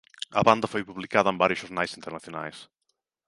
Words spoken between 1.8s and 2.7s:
internacionais.